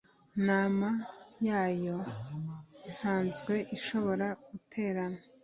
[0.47, 0.89] Nama
[1.47, 1.97] yayo
[2.89, 5.19] isanzwe ishobora guterana